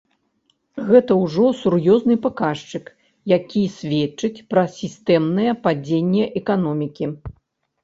[0.87, 2.85] Гэта ўжо сур'ёзны паказчык,
[3.35, 7.05] які сведчыць пра сістэмнае падзенне эканомікі.